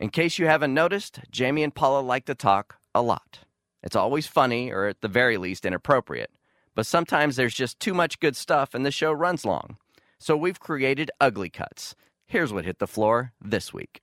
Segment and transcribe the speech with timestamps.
[0.00, 3.40] In case you haven't noticed, Jamie and Paula like to talk a lot.
[3.82, 6.30] It's always funny, or at the very least, inappropriate.
[6.74, 9.76] But sometimes there's just too much good stuff and the show runs long.
[10.18, 11.94] So we've created Ugly Cuts.
[12.26, 14.00] Here's what hit the floor this week.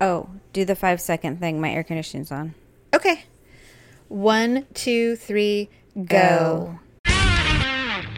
[0.00, 1.60] Oh, do the five second thing.
[1.60, 2.54] My air conditioning's on.
[2.92, 3.26] Okay.
[4.08, 5.70] One, two, three,
[6.04, 6.80] go.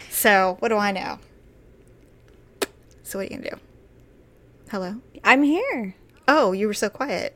[0.09, 1.19] So, what do I know?
[3.03, 3.70] So, what are you going to do?
[4.71, 4.97] Hello?
[5.25, 5.95] I'm here.
[6.29, 7.35] Oh, you were so quiet.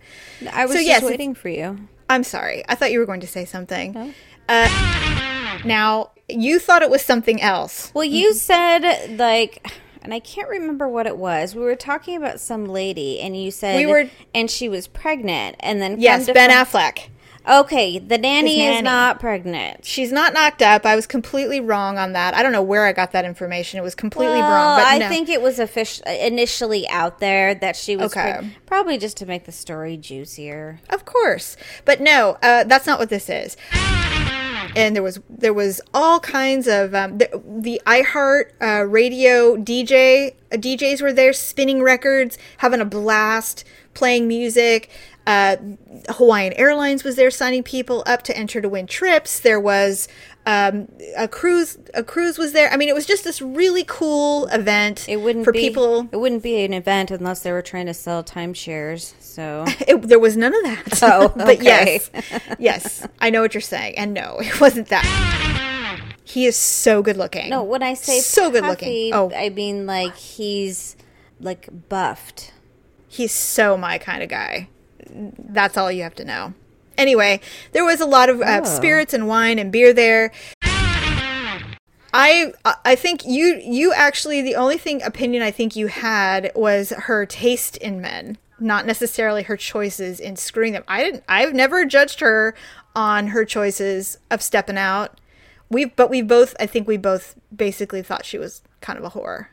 [0.53, 1.89] I was So, just yes, waiting for you.
[2.09, 2.63] I'm sorry.
[2.69, 4.15] I thought you were going to say something.
[4.49, 7.91] Uh, now, you thought it was something else.
[7.95, 9.67] Well, you said like,
[10.03, 11.55] and I can't remember what it was.
[11.55, 15.57] We were talking about some lady, and you said We were- and she was pregnant,
[15.61, 17.09] and then Yes, Ben fin- Affleck.
[17.47, 19.85] Okay, the nanny, His is not pregnant.
[19.85, 20.87] She's not knocked up.
[20.87, 22.33] I was completely wrong on that.
[22.35, 23.79] I don't know where I got that information.
[23.79, 24.79] It was completely well, wrong.
[24.79, 25.09] But I no.
[25.09, 28.39] think it was official initially out there that she was Okay.
[28.41, 30.81] preg- probably just to make the story juicier.
[30.89, 33.57] Of course, but no, uh, that's not what this is.
[34.77, 40.35] And there was there was all kinds of um, the, the iHeart uh, radio DJ
[40.53, 44.91] uh, DJs were there spinning records, having a blast, playing music.
[45.27, 45.57] Uh,
[46.11, 49.41] Hawaiian Airlines was there signing people up to enter to win trips.
[49.41, 50.07] There was
[50.47, 51.79] um, a cruise.
[51.95, 52.71] A cruise was there.
[52.71, 55.09] I mean, it was just this really cool event.
[55.09, 56.09] It wouldn't for be, people.
[56.13, 59.15] It wouldn't be an event unless they were trying to sell timeshares.
[59.21, 61.03] So It, there was none of that.
[61.03, 62.11] Oh, but yes,
[62.59, 65.05] yes, I know what you're saying, and no, it wasn't that.
[66.25, 67.49] He is so good looking.
[67.51, 69.13] no, when I say so good looking.
[69.15, 70.97] Oh, I mean like he's
[71.41, 72.53] like buffed.
[73.09, 74.69] he's so my kind of guy.
[75.07, 76.55] That's all you have to know.
[76.97, 77.41] Anyway,
[77.73, 78.65] there was a lot of uh, Oh.
[78.65, 80.31] spirits and wine and beer there.
[82.17, 82.53] I
[82.85, 87.27] I think you you actually the only thing opinion I think you had was her
[87.27, 90.85] taste in men, not necessarily her choices in screwing them.
[90.87, 92.55] I didn't I've never judged her
[92.95, 95.19] on her choices of stepping out.
[95.71, 99.11] We but we both I think we both basically thought she was kind of a
[99.11, 99.47] whore.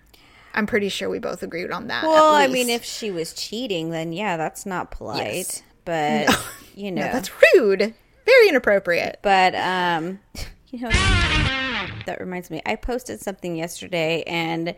[0.54, 2.04] I'm pretty sure we both agreed on that.
[2.04, 5.34] Well, I mean, if she was cheating, then yeah, that's not polite.
[5.34, 5.64] Yes.
[5.86, 6.30] But
[6.76, 7.94] you know, No, that's rude.
[8.26, 9.20] Very inappropriate.
[9.22, 10.20] but um,
[10.70, 10.90] you know,
[12.06, 12.62] that reminds me.
[12.66, 14.76] I posted something yesterday and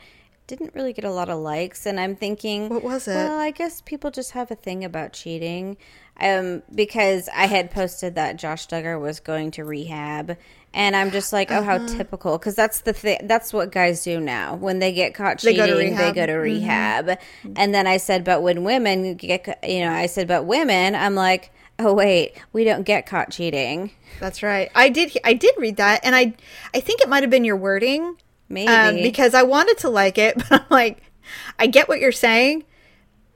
[0.47, 3.15] didn't really get a lot of likes, and I'm thinking, What was it?
[3.15, 5.77] Well, I guess people just have a thing about cheating.
[6.19, 10.37] Um, because I had posted that Josh Duggar was going to rehab,
[10.73, 11.87] and I'm just like, oh, how Uh-huh.
[11.97, 12.37] typical.
[12.37, 13.19] Because that's the thing.
[13.23, 14.55] That's what guys do now.
[14.55, 16.15] When they get caught They cheating, go to they rehab.
[16.15, 17.17] go to rehab.
[17.55, 21.15] And then I said, but when women get, you know, I said, but women, I'm
[21.15, 23.91] like, oh wait, we don't get caught cheating.
[24.19, 24.69] That's right.
[24.75, 25.17] I did.
[25.23, 26.33] I did read that, and I,
[26.73, 28.15] I think it might have been your wording,
[28.47, 31.01] Maybe um, because I wanted to like it, but I'm like,
[31.57, 32.63] I get what you're saying.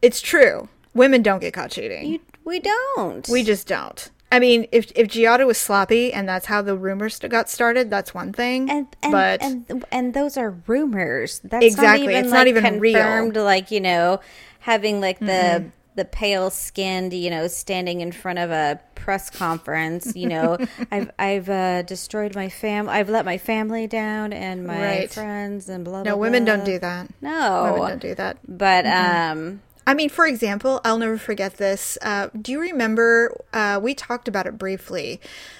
[0.03, 0.70] It's true.
[0.94, 2.06] Women don't get caught cheating.
[2.14, 3.28] You- we don't.
[3.28, 4.09] we just don't.
[4.32, 8.14] I mean, if if Giada was sloppy and that's how the rumors got started, that's
[8.14, 8.70] one thing.
[8.70, 11.40] and and, but and and those are rumors.
[11.44, 12.08] That's Exactly.
[12.08, 12.94] Not even, It's not like, even real.
[13.02, 13.36] confirmed.
[13.38, 14.20] Like you know,
[14.60, 20.14] having like the the pale skinned, you know, standing in front of a press conference.
[20.16, 20.58] You know,
[20.92, 22.90] I've I've uh, destroyed my fam.
[22.90, 25.09] I've let my family down and my Right.
[25.12, 26.00] friends and blah.
[26.00, 26.56] no, blah, No, women blah.
[26.58, 27.08] don't do that.
[27.22, 28.38] No, Women don't do that.
[28.46, 31.98] But um, I mean, for example, I'll never forget this.
[32.02, 33.36] Uh, do you remember?
[33.53, 35.20] Uh, we talked about it briefly.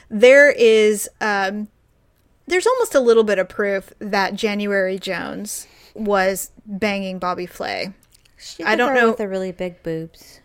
[0.10, 1.70] There is, um,
[2.46, 7.94] there's almost a little bit of proof that January Jones was banging Bobby Flay.
[8.38, 10.42] she's I don't know- with the really big boobs.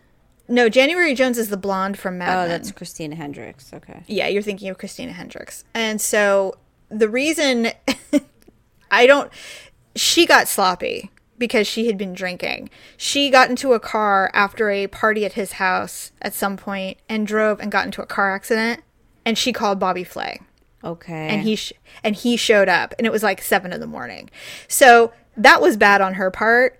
[0.47, 2.49] No, January Jones is the blonde from Mad Oh, Men.
[2.49, 3.71] that's Christina Hendricks.
[3.73, 4.03] Okay.
[4.07, 5.63] Yeah, you're thinking of Christina Hendricks.
[5.73, 6.55] And so
[6.89, 7.69] the reason
[8.91, 9.31] I don't
[9.95, 11.11] she got sloppy
[11.47, 12.69] because she had been drinking.
[12.95, 17.27] She got into a car after a party at his house at some point and
[17.27, 18.81] drove and got into a car accident
[19.25, 20.39] and she called Bobby Flay
[20.85, 21.27] Okay.
[21.27, 24.29] and he sh- and he showed up and it was like 7 in the morning.
[24.69, 26.79] So that was bad on her part.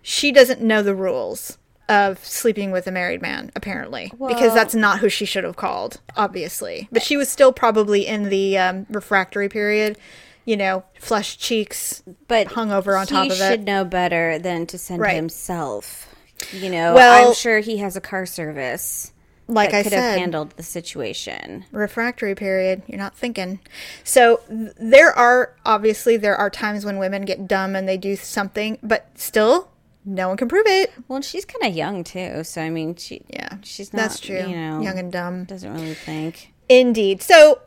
[0.00, 1.58] She doesn't know the rules
[1.88, 6.00] of sleeping with a married man apparently because that's not who she should have called
[6.16, 9.98] obviously but she was still probably in the um, refractory period
[10.44, 13.36] you know flushed cheeks but hung over on top of it.
[13.36, 15.14] should it know better than to send Right.
[15.16, 16.08] himself.
[16.52, 19.12] You know, Well- I'm sure he has a car service
[19.46, 21.66] like that i could have said handled the situation.
[21.70, 23.60] refractory period you're not thinking
[24.02, 28.78] so there are obviously there are times when women get dumb and they do something
[28.82, 29.68] but still
[30.02, 33.20] no one can prove it Well, she's kind of young too, so I mean, she
[33.28, 34.00] yeah she's not.
[34.00, 36.52] that's true You know, young and dumb doesn't really think.
[36.70, 37.22] Indeed.
[37.22, 37.60] So,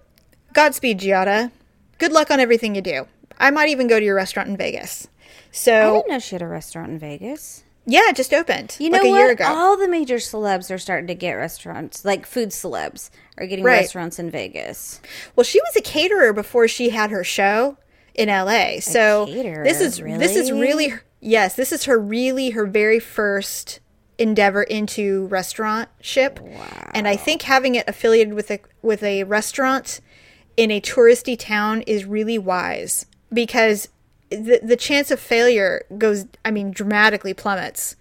[0.54, 1.52] Godspeed, Giada.
[1.98, 3.08] Good luck on everything you do.
[3.40, 5.08] I might even go to your restaurant in Vegas.
[5.52, 7.64] So I didn't know she had a restaurant in Vegas.
[7.90, 9.18] Yeah, it just opened You know like a what?
[9.18, 9.46] year ago.
[9.48, 13.78] All the major celebs are starting to get restaurants, like food celebs are getting Right.
[13.80, 15.00] restaurants in Vegas.
[15.36, 17.78] Well, she was a caterer before she had her show
[18.14, 18.80] in LA.
[18.82, 20.88] So caterer, this is this is really?
[20.90, 23.80] really yes, this is her really her very first
[24.18, 26.40] endeavor into restaurant ship.
[26.94, 30.02] And I think having it affiliated with a with a restaurant
[30.58, 33.88] in a touristy town is really wise because
[34.30, 37.96] the the chance of failure goes I mean dramatically plummets.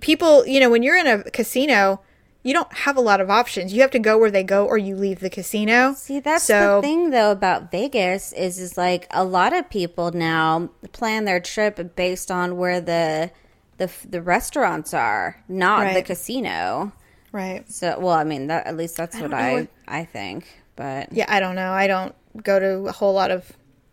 [0.00, 2.00] People, you know, when you're in a casino,
[2.42, 3.74] you don't have a lot of options.
[3.74, 5.92] You have to go where they go or you leave the casino.
[5.94, 10.10] See, that's So- the thing though about Vegas is is like a lot of people
[10.10, 13.30] now plan their trip based on where the
[13.76, 16.92] the the restaurants are, not the casino.
[17.32, 17.70] Right.
[17.70, 20.46] So, well, I mean, that at least that's what I what- I think.
[20.82, 21.70] But Yeah, I don't know.
[21.72, 22.12] I don't
[22.42, 23.50] go to a whole lot of.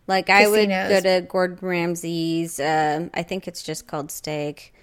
[0.08, 0.88] like, I would Casinos.
[0.88, 2.58] go to Gordon Ramsay's.
[2.58, 4.74] Um, I think it's just called Steak,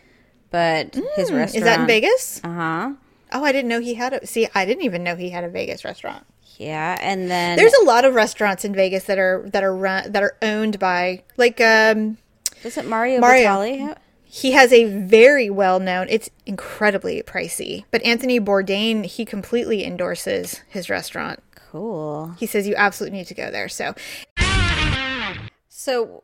[0.49, 2.41] but his restaurant Is that in Vegas?
[2.45, 2.93] Uh huh.
[3.33, 4.25] Oh, I didn't know he had a.
[4.25, 6.25] See, I didn't even know he had a Vegas restaurant.
[6.57, 10.09] Yeah, and then There's a lot of restaurants in Vegas that are that are run
[10.13, 12.17] that are owned by like um
[12.63, 13.49] does it Mario, Mario.
[13.49, 13.81] Batali?
[13.81, 13.95] ha-
[14.41, 20.61] he has a very well known it's incredibly pricey but anthony bourdain he completely endorses
[20.69, 21.41] his restaurant
[21.71, 22.33] Cool.
[22.39, 23.93] he says you absolutely need to go there so
[25.69, 26.23] So,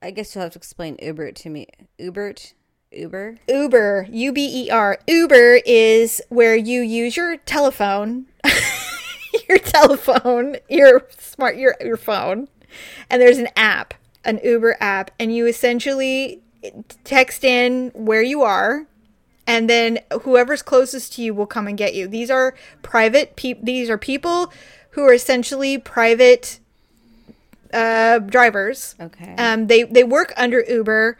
[0.00, 1.66] I guess you'll have to explain Uber to me.
[1.98, 3.36] Uber.
[3.46, 8.26] uber u-b-e-r uber is where you use your telephone
[9.48, 12.48] your telephone your smart your, your phone
[13.10, 13.92] and there's an app
[14.24, 16.40] an uber app and you essentially
[17.04, 18.86] text in where you are
[19.46, 23.60] and then whoever's closest to you will come and get you these are private pe-
[23.62, 24.52] these are people
[24.90, 26.58] who are essentially private
[27.72, 29.34] uh, drivers Okay.
[29.36, 31.18] um, they they work under Uber.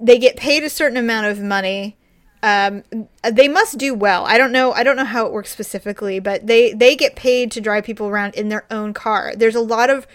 [0.00, 1.96] They get paid a certain amount of money.
[2.42, 2.82] Um,
[3.30, 4.24] they must do well.
[4.24, 4.72] I don't know.
[4.72, 8.06] I don't know how it works specifically, but they they get paid to drive people
[8.08, 9.34] around in their own car.
[9.36, 10.06] There's a lot of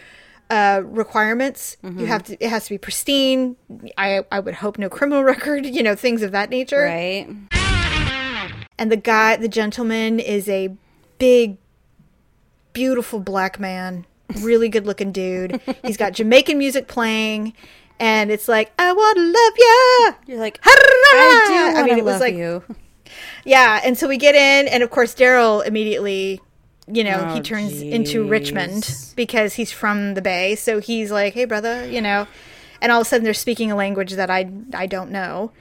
[0.51, 1.77] uh, requirements.
[1.83, 2.43] You have to.
[2.43, 3.55] It has to be pristine.
[3.97, 5.65] I I would hope no criminal record.
[5.65, 6.83] You know things of that nature.
[6.83, 7.27] right.
[8.77, 10.75] And the guy, the gentleman, is a
[11.19, 11.57] big,
[12.73, 14.05] beautiful black man,
[14.39, 15.61] really good looking dude.
[15.85, 17.53] He's got Jamaican music playing,
[17.99, 20.33] and it's like, I want to love you.
[20.33, 20.75] You're like, I
[21.13, 22.63] I do I mean, it was like, you.
[23.45, 23.81] yeah.
[23.83, 26.41] And so we get in, and of course, Daryl immediately,
[26.93, 30.55] you know, Oh, he turns into Richmond because he's from the Bay.
[30.55, 32.27] So he's like, hey, brother, you know.
[32.81, 35.51] And all of a sudden, they're speaking a language that I I don't know.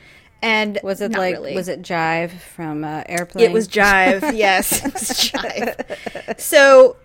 [0.42, 1.54] And Was it like, really.
[1.54, 3.44] was it Jive from uh, Airplane?
[3.44, 4.32] It was jive.
[4.36, 6.40] yes, it was jive.
[6.40, 6.96] So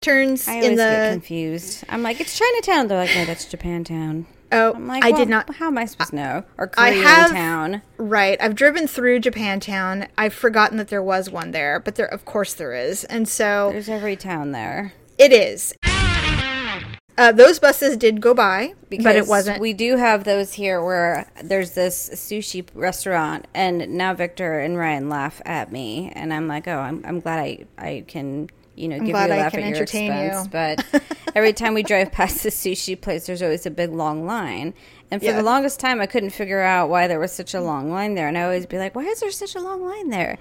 [0.00, 1.84] turns I in always get confused.
[1.88, 2.88] I'm like, it's Chinatown.
[2.88, 4.24] They're like, no, that's Japantown.
[4.52, 5.54] Oh, like, I well, did not.
[5.56, 6.44] How am I supposed to know?
[6.56, 7.82] Or I Korean have- Town.
[7.96, 10.08] Right, I've driven through Japantown.
[10.16, 13.70] I've forgotten that there was one there, but there, of course, there is, and so
[13.72, 14.92] There's every town there.
[15.18, 15.74] it is.
[17.16, 19.60] Uh, those buses did go by, but it wasn't.
[19.60, 25.08] We do have those here where there's this sushi restaurant, and now Victor and Ryan
[25.08, 28.48] laugh at me, and I'm like, oh, I'm, I'm glad I I can
[28.78, 30.44] you know give you a laugh at your expense.
[30.44, 30.50] you.
[30.50, 30.84] But
[31.34, 34.74] every time we drive past the sushi place, there's always a big long line,
[35.10, 35.36] and for Yeah.
[35.36, 38.28] the longest time, I couldn't figure out why there was such a long line there,
[38.28, 40.38] and I always be like, why is there such a long line there?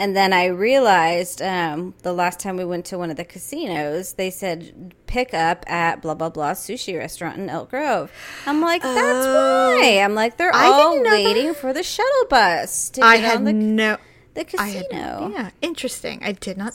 [0.00, 4.12] And then I realized um, the last time we went to one of the casinos,
[4.12, 8.12] they said pick up at blah blah blah sushi restaurant in Elk Grove.
[8.46, 10.00] I'm like, that's why.
[10.04, 10.56] I'm like, they're Oh.
[10.56, 13.96] I all waiting for the shuttle bus to I get had on the, no.
[14.34, 15.30] the I had casino.
[15.32, 16.20] yeah, interesting.
[16.22, 16.74] I did not.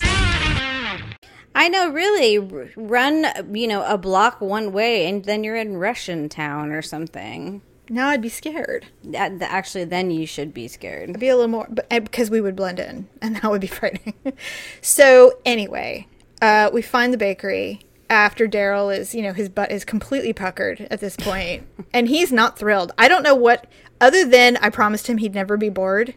[1.55, 2.39] I know, really.
[2.75, 7.62] Run, you know, a block one way, and then you're in Russian town or something.
[7.89, 8.86] Now I'd be scared.
[9.15, 11.10] Actually, then you should be scared.
[11.10, 13.67] I'd be a little more, but because we would blend in, and that would be
[13.67, 14.15] frightening.
[14.81, 16.07] so anyway,
[16.41, 20.88] uh, we find the bakery after Daryl is, you know, his butt is completely puckered
[20.89, 22.91] at this point, and he's not thrilled.
[22.98, 23.67] I don't know what,
[24.00, 26.13] other than I promised him he'd never be bored.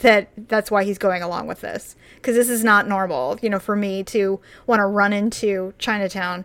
[0.00, 3.58] that that's why he's going along with this because this is not normal, you know,
[3.58, 6.44] for me to want to run into Chinatown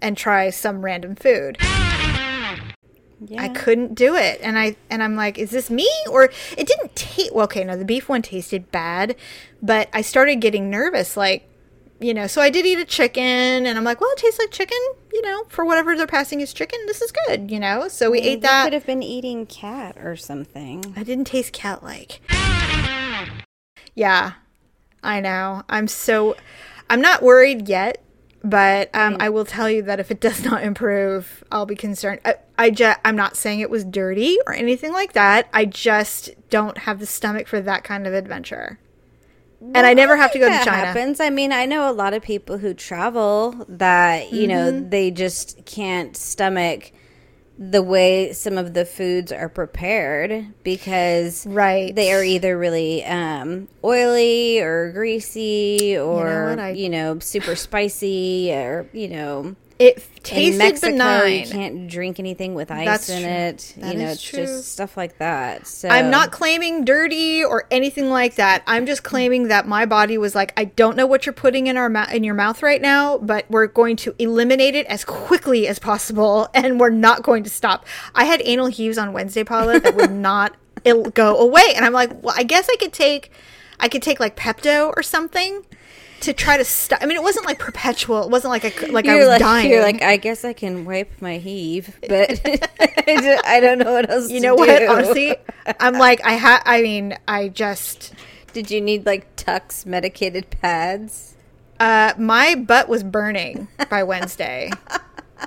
[0.00, 1.56] and try some random food.
[3.24, 3.40] Yeah.
[3.40, 6.96] I couldn't do it, and I and I'm like, is this me or it didn't
[6.96, 7.32] taste?
[7.32, 9.14] Well, okay, no, the beef one tasted bad,
[9.62, 11.48] but I started getting nervous, like,
[12.00, 12.26] you know.
[12.26, 14.76] So I did eat a chicken, and I'm like, well, it tastes like chicken,
[15.12, 16.80] you know, for whatever they're passing as chicken.
[16.88, 17.86] This is good, you know.
[17.86, 18.64] So we ate You that.
[18.64, 20.92] could have been eating cat or something.
[20.96, 22.20] I didn't taste cat like.
[23.94, 24.32] Yeah,
[25.02, 25.62] I know.
[25.68, 26.36] I'm so.
[26.90, 28.02] I'm not worried yet
[28.44, 32.20] but um, I will tell you that if it does not improve, I'll be concerned.
[32.24, 35.48] I, I just, I'm not saying it was dirty or anything like that.
[35.52, 38.80] I just don't have the stomach for that kind of adventure.
[39.60, 40.86] and I never have to go to China.
[40.86, 41.20] happens.
[41.20, 44.88] I mean, I know a lot of people who travel that you know Mm-hmm.
[44.90, 46.90] they just can't stomach
[47.70, 51.94] the way some of the foods are prepared because Right.
[51.94, 56.58] they are either really um, oily or greasy or what?
[56.58, 62.20] I- you know super spicy or you know It in tasted Mexico you can't drink
[62.20, 63.30] anything with ice That's in true.
[63.30, 63.74] it.
[63.78, 64.40] That you know, it's true.
[64.40, 65.66] just stuff like that.
[65.66, 68.62] So I'm not claiming dirty or anything like that.
[68.66, 71.76] I'm just claiming that my body was like, I don't know what you're putting in
[71.76, 75.66] our mou- in your mouth right now, but we're going to eliminate it as quickly
[75.66, 77.84] as possible, and we're not going to stop.
[78.14, 80.56] I had anal heaves on Wednesday, Paula, that would not
[81.14, 83.30] go away, and I'm like, well, I guess I could take,
[83.80, 85.64] I could take like Pepto or something
[86.22, 87.00] to try to stop.
[87.02, 88.22] I mean, it wasn't like perpetual.
[88.24, 89.70] It wasn't like a, like I You're was like, dying.
[89.70, 93.92] You're like, I guess I can wipe my heave, but I don't- I don't know
[93.92, 94.30] what else.
[94.30, 94.66] you know what?
[94.78, 94.86] do.
[94.88, 95.36] Honestly,
[95.80, 96.62] I'm like, I had.
[96.64, 98.14] I mean, I just.
[98.52, 101.34] did you need like Tucks medicated pads?
[101.80, 104.70] Uh, my butt was burning by Wednesday.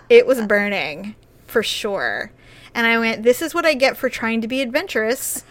[0.10, 1.16] it was burning
[1.48, 2.32] for sure.
[2.74, 5.46] And I went, this is what I get for trying to be adventurous.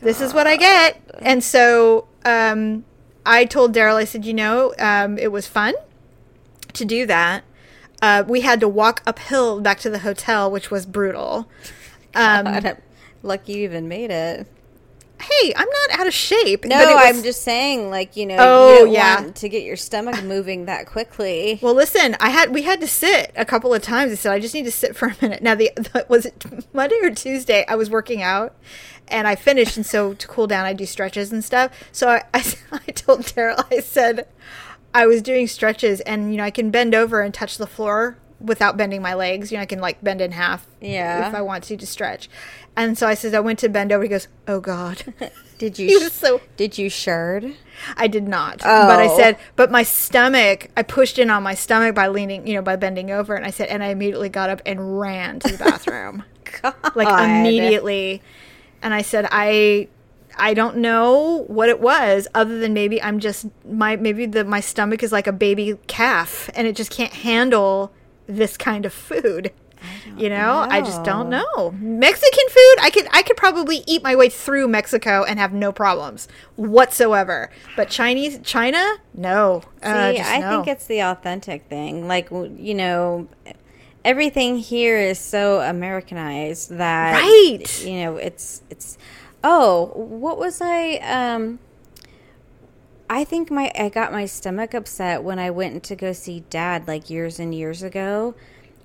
[0.00, 1.00] This is what I get.
[1.18, 2.84] And so um,
[3.24, 5.74] I told Daryl, I said, you know, um, it was fun
[6.72, 7.44] to do that.
[8.02, 11.48] Uh, we had to walk uphill back to the hotel, which was brutal.
[12.12, 12.78] Um, God,
[13.22, 14.44] lucky you even made it.
[15.20, 16.64] Hey, I'm not out of shape.
[16.64, 19.20] No, but was- I'm just saying, like you know, Oh, you don't yeah.
[19.22, 21.58] want to get your stomach moving that quickly.
[21.62, 24.12] Well, listen, I had we had to sit a couple of times.
[24.12, 25.42] I said I just need to sit for a minute.
[25.42, 27.64] Now, the, the was it Monday or Tuesday?
[27.68, 28.54] I was working out,
[29.08, 31.70] and I finished, and so to cool down, I do stretches and stuff.
[31.92, 34.26] So I I, I told Daryl, I said
[34.92, 38.16] I was doing stretches, and you know I can bend over and touch the floor
[38.40, 39.50] without bending my legs.
[39.52, 41.28] You know I can like bend in half, Yeah.
[41.28, 42.28] if I want to to stretch.
[42.76, 44.02] And so I said I went to bend over.
[44.02, 45.02] He goes, "Oh God."
[45.58, 45.88] Did you?
[45.88, 47.52] He was so did you shard?
[47.96, 48.62] I did not.
[48.64, 48.86] Oh.
[48.86, 49.16] But I Oh.
[49.18, 52.76] said, but my stomach, I pushed in on my stomach by leaning, you know, by
[52.76, 53.34] bending over.
[53.34, 56.24] And I said, and I immediately got up and ran to the bathroom.
[56.94, 58.22] like immediately.
[58.82, 59.88] And I said, I.
[60.38, 64.60] I don't know what it was, other than maybe I'm just my maybe the my
[64.60, 67.92] stomach is like a baby calf, and it just can't handle
[68.36, 69.52] this kind of food.
[70.16, 71.70] You know, I just don't know.
[71.80, 75.72] Mexican food, I could I could probably eat my way through Mexico and have no
[75.72, 77.50] problems whatsoever.
[77.76, 79.62] But Chinese China, no.
[79.82, 80.50] Uh, See, just I no.
[80.50, 82.06] think it's the authentic thing.
[82.06, 83.28] Like, you know,
[84.04, 87.84] everything here is so Americanized that Right.
[87.84, 88.98] You know, it's it's.
[89.42, 90.96] Oh, what was I?
[90.96, 91.58] Um,
[93.10, 96.86] I think my I got my stomach upset when I went to go see Dad
[96.88, 98.34] like years and years ago.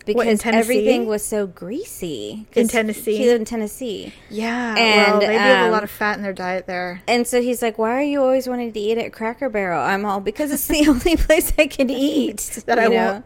[0.05, 0.59] Because Tennessee?
[0.59, 3.17] everything was so greasy In Tennessee?
[3.17, 4.75] he lived in Tennessee, yeah.
[4.77, 7.01] and, well, they do have a um, lot of fat in their diet there.
[7.07, 10.05] and so he's like, "Why are you always wanting to eat at Cracker Barrel?" I'm
[10.05, 12.91] all because it's the only place I can eat That I know?
[13.13, 13.25] won't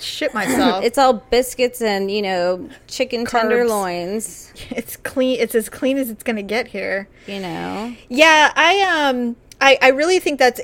[0.00, 0.84] shit myself.
[0.84, 3.30] It's all biscuits and you know chicken Carbs.
[3.40, 4.52] tenderloins.
[4.70, 5.38] it's clean.
[5.40, 7.08] It's as clean as it's gonna get here.
[7.26, 10.60] You know, Yeah, I um, I I really think that's.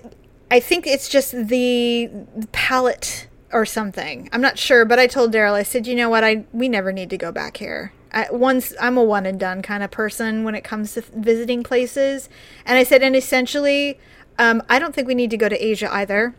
[0.50, 2.10] I think it's just the
[2.52, 4.28] palate or something.
[4.32, 5.52] I'm not sure, but I told Daryl.
[5.52, 6.22] I said, you know what?
[6.24, 7.92] I we never need to go back here.
[8.12, 11.64] I, once I'm a one and done kind of person when it comes to visiting
[11.64, 12.28] places,
[12.64, 13.98] and I said, and essentially,
[14.38, 16.34] um, I don't think we need to go to Asia either.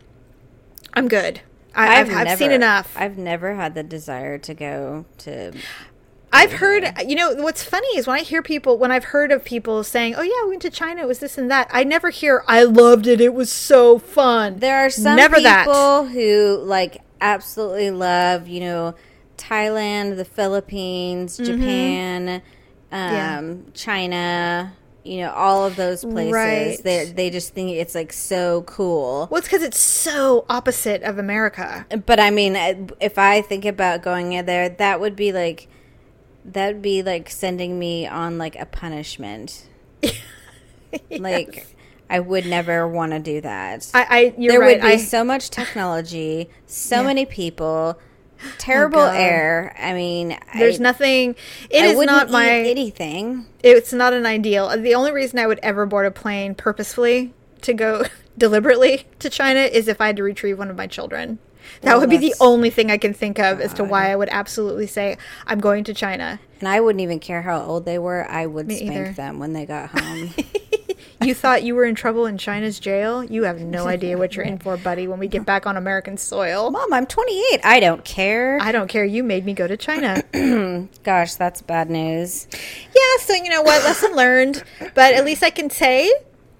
[0.94, 1.42] I'm good.
[1.74, 2.94] I, I've, I've seen enough.
[2.96, 5.52] I've never had the desire to go to.
[6.36, 9.44] I've heard, you know, what's funny is when I hear people, when I've heard of
[9.44, 12.10] people saying, oh, yeah, we went to China, it was this and that, I never
[12.10, 14.58] hear, I loved it, it was so fun.
[14.58, 15.64] There are some Never that.
[15.66, 18.94] people who like absolutely love you know
[19.38, 22.42] Thailand, the Philippines, Japan, um,
[22.92, 23.14] Mm-hmm.
[23.14, 23.54] Yeah.
[23.74, 24.72] China.
[25.04, 26.32] You know all of those places.
[26.32, 26.78] Right.
[26.82, 29.28] They they just think it's like so cool.
[29.30, 31.86] Well, it's because it's so opposite of America.
[32.06, 32.56] But I mean,
[33.00, 35.68] if I think about going in there, that would be like
[36.52, 39.68] that would be like sending me on like a punishment.
[41.10, 41.66] Like
[42.08, 43.90] I would never want to do that.
[43.92, 44.46] I, I you're right.
[44.48, 44.82] there right.
[44.82, 47.06] would be I, so much technology, so Yeah.
[47.06, 49.16] many people, oh terrible God.
[49.16, 49.74] air.
[49.78, 51.34] I mean, there's I, nothing.
[51.70, 52.48] It is not my.
[52.48, 53.46] anything.
[53.62, 54.66] It's not an ideal.
[54.66, 58.04] Uh, the only reason I would ever board a plane purposefully to go
[58.38, 61.40] deliberately to China is if I had to retrieve one of my children.
[61.82, 64.16] That Well, would be the only thing I can think of as to why I
[64.16, 66.38] would absolutely say I'm going to China.
[66.60, 68.26] And I wouldn't even care how old they were.
[68.30, 69.12] I would Me spank either.
[69.12, 70.30] them when they got home.
[71.22, 73.22] you thought you were in trouble in China's jail?
[73.22, 76.16] You have no idea what you're in for, buddy, when we get back on American
[76.16, 76.70] soil.
[76.70, 77.60] Mom, I'm 28.
[77.64, 78.58] I don't care.
[78.60, 79.04] I don't care.
[79.04, 80.22] You made me go to China.
[81.04, 82.46] Gosh, that's bad news.
[82.94, 83.84] yeah, so you know what?
[83.84, 84.64] Lesson learned.
[84.94, 86.10] But at least I can say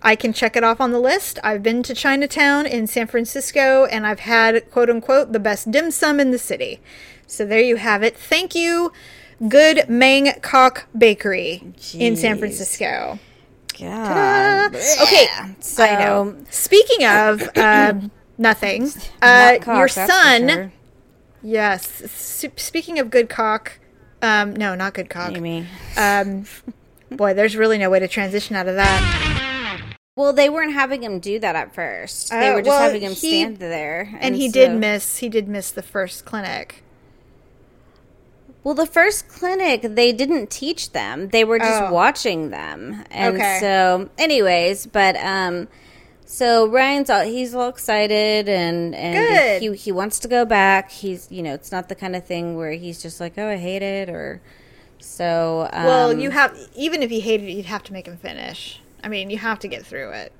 [0.07, 1.41] I can check it off on the list.
[1.43, 5.91] I've been to Chinatown in San Francisco and I've had, quote unquote, the best dim
[5.91, 6.79] sum in the city.
[7.27, 8.17] So there you have it.
[8.17, 8.93] Thank you,
[9.49, 13.19] Good Mong Kok Bakery in San Francisco.
[13.79, 14.77] God.
[15.03, 15.27] Okay,
[15.59, 16.37] So, know.
[16.51, 17.95] Speaking of uh,
[18.39, 18.89] nothing,
[19.21, 20.73] uh, cock, your son, sure.
[21.43, 22.01] yes.
[22.03, 23.79] s- Speaking of good cock,
[24.23, 25.33] um, no, not good cock.
[25.37, 25.67] Amy.
[25.97, 26.47] Um,
[27.11, 29.53] boy, there's really no way to transition out of that.
[30.17, 32.31] Well, they weren't having him do that at first.
[32.31, 34.09] They Uh, were just well, having him he- stand there.
[34.19, 35.19] And he did miss.
[35.19, 36.83] He did miss the first clinic.
[38.65, 41.29] Well, the first clinic, they didn't teach them.
[41.29, 41.93] They were just Oh.
[41.93, 43.05] watching them.
[43.11, 43.59] And Okay.
[43.61, 45.69] so, anyways, but, um,
[46.25, 49.63] so Ryan's all, he's all excited and, and Good.
[49.63, 50.91] he, he wants to go back.
[50.91, 53.57] He's, you know, it's not the kind of thing where he's just like, oh, I
[53.57, 54.41] hate it or
[54.99, 55.69] so.
[55.75, 58.81] Um, Well, you have even if he hated it, you'd have to make him finish.
[59.07, 60.33] I mean, you have to get through it.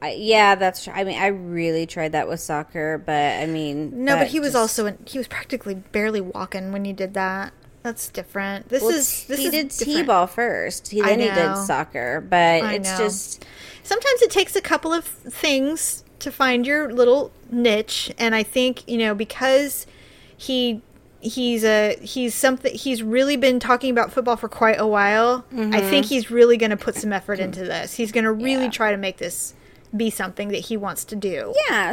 [0.00, 0.92] I, yeah, that's true.
[0.94, 4.50] I mean, I really tried that with soccer, but I mean, No, but he was
[4.50, 7.52] just- also in, he was practically barely walking when you did that.
[7.82, 8.68] That's different.
[8.68, 9.98] This Well, is this he is did different.
[9.98, 10.88] t-ball first.
[10.88, 12.98] He then he did soccer, but I it's know.
[12.98, 13.44] just
[13.82, 18.82] Sometimes it takes a couple of things to find your little niche, and I think
[18.88, 19.86] you know because
[20.36, 20.82] he
[21.20, 25.44] he's a he's something he's really been talking about football for quite a while.
[25.56, 27.94] I think he's really going to put some effort into this.
[27.94, 28.62] He's going to really Mm-hmm.
[28.64, 28.70] Yeah.
[28.70, 29.54] try to make this
[29.96, 31.54] be something that he wants to do.
[31.68, 31.92] yeah.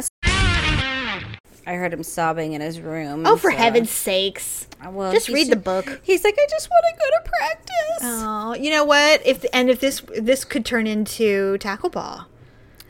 [1.66, 3.26] I heard him sobbing in his room.
[3.26, 4.66] Oh, for so- heaven's sakes!
[4.86, 6.00] Well, Just read the book.
[6.02, 8.02] He's like, I just want to go to practice.
[8.02, 9.26] Oh, you know what?
[9.26, 12.26] If and if this this could turn into tackle ball,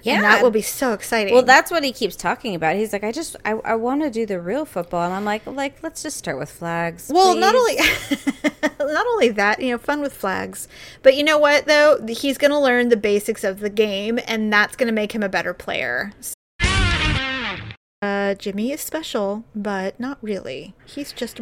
[0.05, 1.35] yeah, and that will be so exciting.
[1.35, 2.77] Well, that's what he keeps talking about.
[2.77, 5.47] He's like, I just, I, I want to do the real football, and I'm like,
[5.47, 7.11] like, let's just start with flags.
[7.13, 7.77] Well, not only
[8.79, 10.69] not only that, you know, fun with flags.
[11.03, 12.05] But you know what though?
[12.07, 15.23] He's going to learn the basics of the game and that's going to make him
[15.23, 16.13] a better player.
[18.03, 20.75] Uh Jimmy is special, but not really.
[20.85, 21.41] He's just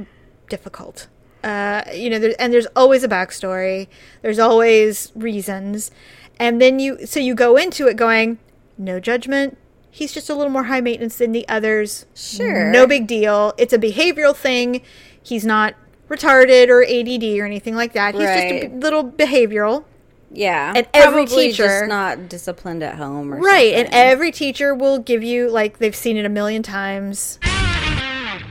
[0.49, 1.09] difficult.
[1.43, 3.89] Uh, you know, there, and there's always a backstory.
[4.23, 5.91] There's always reasons,
[6.39, 8.39] and then you so you go into it going,
[8.79, 9.59] no judgment.
[9.91, 12.07] He's just a little more high maintenance than the others.
[12.15, 12.71] Sure.
[12.71, 13.53] no big deal.
[13.59, 14.81] It's a behavioral thing.
[15.23, 15.75] He's not
[16.09, 18.15] retarded or ADD or anything like that.
[18.15, 19.85] He's just a little behavioral.
[20.31, 24.99] yeah, and every teacher- just not disciplined at home, or Right, and every teacher will
[24.99, 27.39] give you like they've seen it a million times.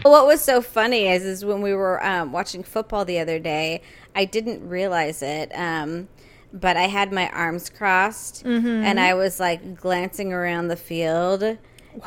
[0.03, 3.81] What was so funny is, is when we were um, watching football the other day,
[4.15, 6.07] I didn't realize it, um,
[6.53, 8.67] but I had my arms crossed Mm-hmm.
[8.83, 11.57] and I was like glancing around the field.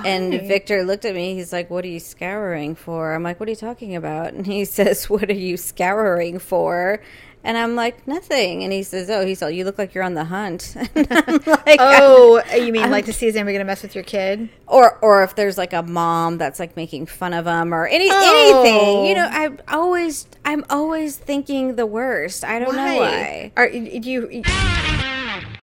[0.03, 1.35] And Victor looked at me.
[1.35, 4.47] He's like, "What are you scouring for?" I'm like, "What are you talking about?" And
[4.47, 7.03] he says, "What are you scouring for?"
[7.47, 10.15] And I'm like, "Nothing." And he says, "Oh, he said you look like you're on
[10.15, 13.83] the hunt." And I'm like, Oh, you mean like to see is anybody gonna mess
[13.83, 14.49] with your kid?
[14.67, 18.09] or or if there's like a mom that's like making fun of them or any
[18.11, 18.63] Oh.
[18.65, 23.69] anything you know i'm always i'm always thinking the worst i don't know why Are
[23.69, 23.83] you?
[24.31, 24.43] you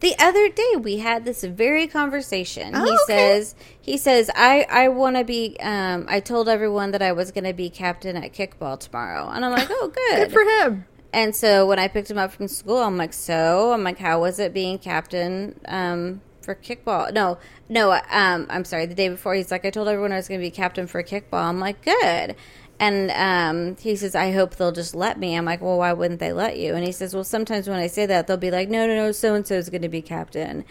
[0.02, 2.98] the other day we had this very conversation Oh, he okay.
[3.08, 7.32] says he says i i want to be um i told everyone that i was
[7.32, 10.86] going to be captain at kickball tomorrow and i'm like oh good, good for him.
[11.14, 14.22] And so when I picked him up from school, I'm like, so I'm like, how
[14.22, 17.14] was it being captain um, for kickball?
[17.14, 18.86] No, no, um, I'm sorry.
[18.86, 21.04] The day before, he's like, I told everyone I was going to be captain for
[21.04, 21.44] kickball.
[21.44, 22.36] I'm like, good.
[22.80, 25.38] And um, he says, I hope they'll just let me.
[25.38, 26.74] I'm like, well, why wouldn't they let you?
[26.74, 29.12] And he says, well, sometimes when I say that, they'll be like, no, no, no,
[29.12, 30.66] so and so is going to be captain.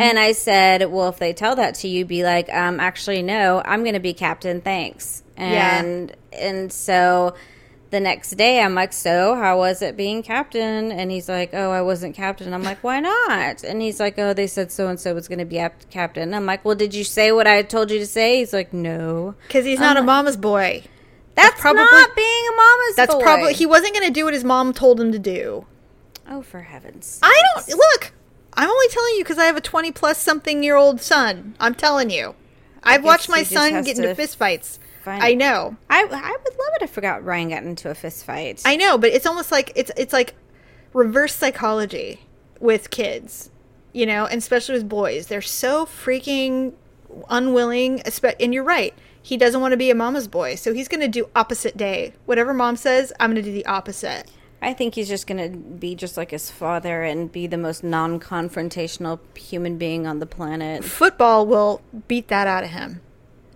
[0.00, 3.62] And I said, well, if they tell that to you, be like, um, actually, no,
[3.64, 4.60] I'm going to be captain.
[4.60, 5.22] Thanks.
[5.38, 5.78] Yeah.
[5.78, 7.36] And and so
[7.92, 10.90] the next day I'm like, So, how was it being captain?
[10.90, 12.52] And he's like, Oh, I wasn't captain.
[12.52, 13.62] I'm like, Why not?
[13.62, 16.34] And he's like, Oh, they said so and so was going to be ap- captain.
[16.34, 18.38] I'm like, Well, did you say what I told you to say?
[18.38, 19.36] He's like, No.
[19.46, 20.82] Because he's not a mama's boy.
[21.34, 22.96] That's, probably- not being a mama's boy.
[22.96, 23.22] That's boy.
[23.22, 25.66] probably he wasn't going to do what his mom told him to do.
[26.28, 28.12] Oh, for heaven's I don't look.
[28.54, 31.54] I'm only telling you because I have a 20 plus something year old son.
[31.60, 32.34] I'm telling you.
[32.82, 34.38] I've watched my son get into fist
[35.06, 35.76] I know.
[35.90, 38.62] I, I would love it if I forgot Ryan got into a fist fight.
[38.64, 40.34] I know, but it's almost like it's it's like
[40.92, 42.20] reverse psychology
[42.60, 43.50] with kids,
[43.92, 45.26] you know, and especially with boys.
[45.26, 46.74] They're so freaking
[47.28, 48.02] unwilling.
[48.40, 48.94] And you're right.
[49.22, 52.12] He doesn't want to be a mama's boy, so he's going to do opposite day.
[52.26, 54.28] Whatever mom says, I'm going to do the opposite.
[54.60, 57.82] I think he's just going to be just like his father and be the most
[57.82, 60.84] non confrontational human being on the planet.
[60.84, 63.00] Football will beat that out of him.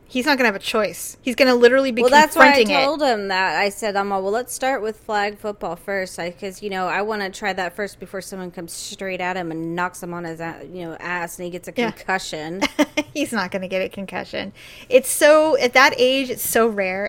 [0.09, 1.17] He's not going to have a choice.
[1.21, 3.07] He's going to literally be well, that's why I told it.
[3.07, 3.57] him that.
[3.57, 7.23] I said, um, well, let's start with flag football first, because you know I want
[7.23, 10.39] to try that first before someone comes straight at him and knocks him on his
[10.73, 11.91] you know ass and he gets a Yeah.
[11.91, 12.63] concussion.
[13.15, 14.53] He's not going to get a concussion.
[14.89, 17.09] It's so at that age, it's so rare.